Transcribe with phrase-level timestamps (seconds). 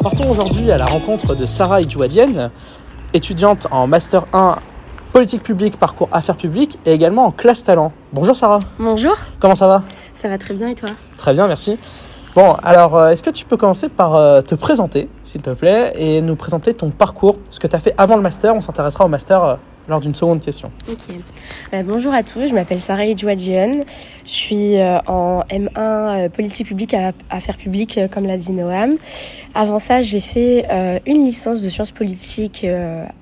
[0.00, 2.52] Alors partons aujourd'hui à la rencontre de Sarah Idjouadienne,
[3.14, 4.54] étudiante en Master 1
[5.12, 7.92] Politique publique, parcours affaires publiques et également en classe talent.
[8.12, 9.82] Bonjour Sarah, Bonjour, comment ça va?
[10.14, 10.90] Ça va très bien et toi?
[11.16, 11.78] Très bien, merci.
[12.38, 15.92] Bon, alors euh, est-ce que tu peux commencer par euh, te présenter, s'il te plaît,
[15.96, 19.04] et nous présenter ton parcours, ce que tu as fait avant le master On s'intéressera
[19.06, 19.54] au master euh,
[19.88, 20.70] lors d'une seconde question.
[21.84, 23.80] Bonjour à tous, je m'appelle Sarah Edjouadjian.
[24.24, 24.76] Je suis
[25.08, 28.98] en M1 euh, politique publique à affaires publiques, comme l'a dit Noam.
[29.56, 30.64] Avant ça, j'ai fait
[31.06, 32.64] une licence de sciences politiques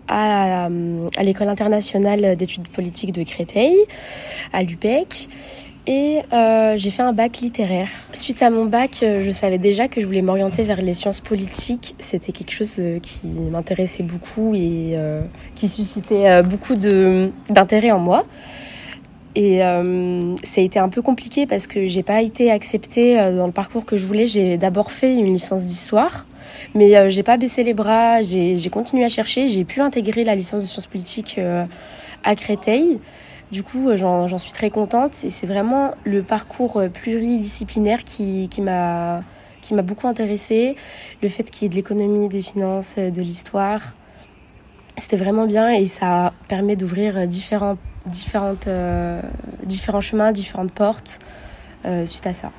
[0.08, 3.78] à, à l'école internationale d'études politiques de Créteil,
[4.52, 5.30] à l'UPEC.
[5.86, 7.88] Et euh, j'ai fait un bac littéraire.
[8.10, 11.20] Suite à mon bac, euh, je savais déjà que je voulais m'orienter vers les sciences
[11.20, 11.94] politiques.
[12.00, 14.96] C'était quelque chose euh, qui m'intéressait beaucoup et
[15.54, 18.26] qui suscitait beaucoup d'intérêt en moi.
[19.36, 23.52] Et ça a été un peu compliqué parce que j'ai pas été acceptée dans le
[23.52, 24.26] parcours que je voulais.
[24.26, 26.26] J'ai d'abord fait une licence d'histoire,
[26.74, 28.22] mais euh, j'ai pas baissé les bras.
[28.22, 29.46] J'ai continué à chercher.
[29.46, 31.38] J'ai pu intégrer la licence de sciences politiques
[32.24, 32.98] à Créteil.
[33.52, 35.24] Du coup, euh, j'en suis très contente.
[35.24, 39.22] Et c'est vraiment le parcours euh, pluridisciplinaire qui, qui m'a
[39.84, 40.76] beaucoup intéressée.
[41.22, 43.80] Le fait qu'il y ait de l'économie, des finances, euh, de l'histoire,
[44.96, 48.66] c'était vraiment bien et ça permet d'ouvrir différents, différentes,
[49.62, 51.18] différents chemins, différentes portes
[52.06, 52.50] suite à ça.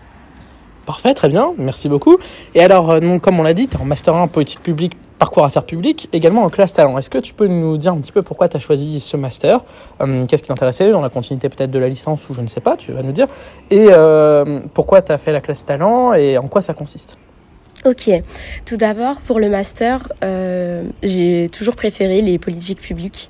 [0.86, 2.18] Parfait, très bien, merci beaucoup.
[2.54, 5.66] Et alors, comme on l'a dit, tu es en Master 1 Politique publique, parcours affaires
[5.66, 6.98] publiques, également en classe talent.
[6.98, 9.62] Est-ce que tu peux nous dire un petit peu pourquoi tu as choisi ce master?
[10.02, 12.62] Euh, Qu'est-ce qui t'intéressait dans la continuité peut-être de la licence ou je ne sais
[12.62, 13.28] pas, tu vas nous dire.
[13.72, 17.18] Et euh, pourquoi tu as fait la classe talent et en quoi ça consiste?
[17.86, 18.10] Ok,
[18.66, 23.30] tout d'abord pour le master, euh, j'ai toujours préféré les politiques publiques.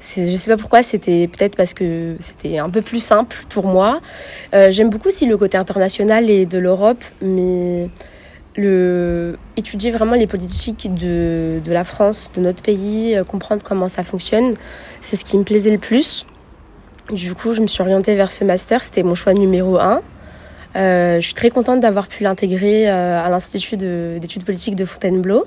[0.00, 4.00] Je sais pas pourquoi, c'était peut-être parce que c'était un peu plus simple pour moi.
[4.52, 7.90] J'aime beaucoup aussi le côté international et de l'Europe, mais
[9.56, 14.54] étudier vraiment les politiques de, la France, de notre pays, euh, comprendre comment ça fonctionne,
[15.00, 16.26] c'est ce qui me plaisait le plus.
[17.12, 20.02] Du coup, je me suis orientée vers ce master, c'était mon choix numéro un.
[20.76, 24.84] Euh, je suis très contente d'avoir pu l'intégrer euh, à l'Institut de- d'études politiques de
[24.84, 25.46] Fontainebleau.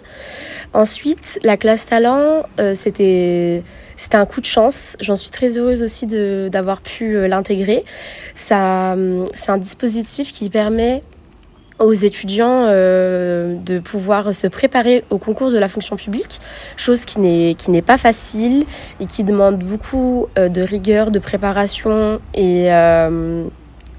[0.74, 2.44] Ensuite, la classe talent,
[2.74, 3.62] c'était
[3.98, 4.98] c'était un coup de chance.
[5.00, 7.84] J'en suis très heureuse aussi d'avoir pu l'intégrer.
[8.50, 11.04] Hum, c'est un dispositif qui permet
[11.82, 16.40] aux étudiants euh, de pouvoir se préparer au concours de la fonction publique,
[16.78, 18.66] chose qui n'est qui n'est pas facile
[19.00, 23.46] et qui demande beaucoup euh, de rigueur, de préparation et euh,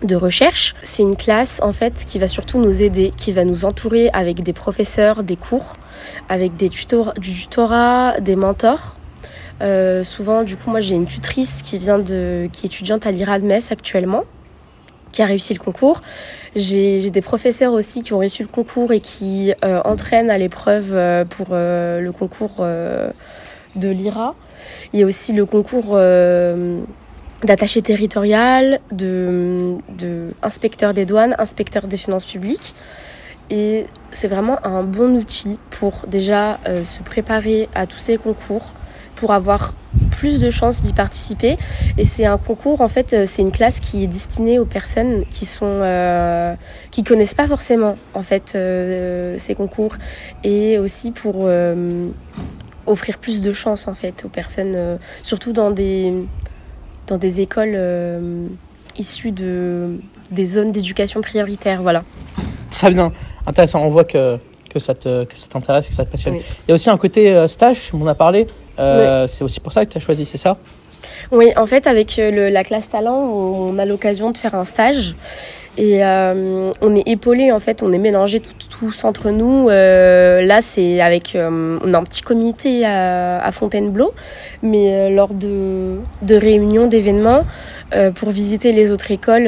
[0.03, 0.75] de recherche.
[0.83, 4.43] C'est une classe en fait qui va surtout nous aider, qui va nous entourer avec
[4.43, 5.75] des professeurs, des cours,
[6.29, 8.97] avec des tutor du tutorat, des mentors.
[10.03, 13.39] Souvent, du coup, moi j'ai une tutrice qui vient de, qui est étudiante à l'IRA
[13.39, 14.25] de Metz actuellement,
[15.13, 16.01] qui a réussi le concours.
[16.57, 20.93] J'ai des professeurs aussi qui ont réussi le concours et qui euh, entraînent à l'épreuve
[20.93, 22.65] euh, pour euh, le concours
[23.77, 24.35] de l'IRA.
[24.93, 25.97] Il y a aussi le concours
[27.43, 32.75] d'attaché territorial, de, de inspecteur des douanes, inspecteur des finances publiques.
[33.51, 38.73] Et c'est vraiment un bon outil pour déjà se préparer à tous ces concours,
[39.17, 39.75] pour avoir
[40.19, 41.57] plus de chances d'y participer.
[41.99, 45.25] Et c'est un concours, en fait, euh, c'est une classe qui est destinée aux personnes
[45.31, 46.55] qui sont euh,
[46.93, 49.97] qui connaissent pas forcément en fait euh, ces concours,
[50.45, 52.09] et aussi pour euh,
[52.87, 56.13] offrir plus de chances en fait aux personnes, surtout dans des
[57.09, 57.77] dans des écoles
[58.99, 59.99] issues de
[60.31, 62.03] des zones d'éducation prioritaire, voilà.
[62.71, 63.13] Très bien,
[63.47, 63.83] intéressant.
[63.85, 64.39] On voit que,
[64.71, 66.35] que ça te- que ça t'intéresse, que ça te passionne.
[66.37, 66.43] Oui.
[66.67, 68.47] Il y a aussi un côté euh, stage, on en a parlé.
[68.79, 70.57] Euh, C'est aussi pour ça que tu as choisi, c'est ça?
[71.31, 74.65] Oui, en fait, avec euh, le- la classe talent, on a l'occasion de faire un
[74.65, 75.15] stage
[75.79, 79.69] et euh, on est épaulé en fait, on est mélangés tout- tous entre nous.
[79.69, 84.13] Euh, là, c'est avec, euh, on a un petit comité à, à Fontainebleau,
[84.63, 87.45] mais lors de, de réunions, d'événements,
[88.15, 89.45] pour visiter les autres écoles,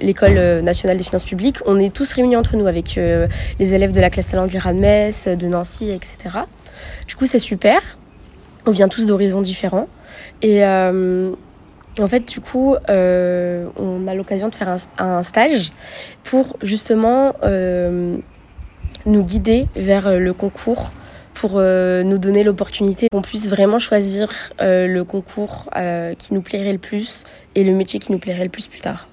[0.00, 2.98] l'école nationale des finances publiques, on est tous réunis entre nous avec
[3.58, 6.38] les élèves de la classe talent de l'IRA de Metz, de Nancy, etc.
[7.08, 7.80] Du coup, c'est super.
[8.66, 9.88] On vient tous d'horizons différents.
[10.42, 11.32] Et euh,
[11.98, 15.72] en fait, du coup, euh, on a l'occasion de faire un, stage
[16.22, 18.16] pour justement euh,
[19.06, 20.92] nous guider vers le concours,
[21.34, 24.28] pour nous donner l'opportunité qu'on puisse vraiment choisir
[24.60, 25.68] le concours
[26.18, 27.24] qui nous plairait le plus
[27.54, 29.08] et le métier qui nous plairait le plus plus tard.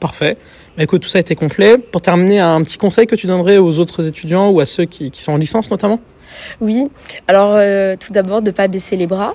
[0.00, 0.38] Parfait.
[0.76, 1.76] Bah, écoute, tout ça a été complet.
[1.76, 5.10] Pour terminer, un petit conseil que tu donnerais aux autres étudiants ou à ceux qui
[5.12, 6.00] sont en licence notamment?
[6.60, 6.88] Oui,
[7.26, 9.34] alors euh, tout d'abord de pas baisser les bras.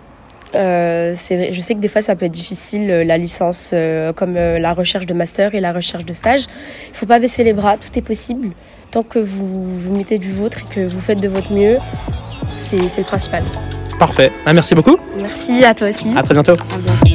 [0.56, 4.36] Euh, je sais que des fois ça peut être difficile euh, la licence euh, comme
[4.36, 6.46] la recherche de master et la recherche de stage.
[6.92, 8.50] Il faut pas baisser les bras, tout est possible.
[8.92, 11.78] tant que vous, vous mettez du vôtre et que vous faites de votre mieux,
[12.56, 13.44] c'est c'est le principal.
[13.98, 14.32] Parfait.
[14.46, 14.98] Ah, merci beaucoup.
[15.18, 16.12] Merci à toi aussi.
[16.16, 16.54] À très bientôt.
[16.54, 17.13] À bientôt.